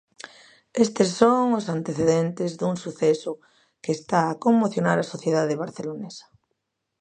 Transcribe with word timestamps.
Estes 0.83 1.09
son 1.19 1.43
os 1.59 1.65
antecedentes 1.77 2.51
dun 2.59 2.75
suceso 2.85 3.31
que 3.83 3.91
está 3.97 4.19
a 4.27 4.37
conmocionar 4.45 4.97
a 4.99 5.09
sociedade 5.13 5.59
barcelonesa. 5.63 6.25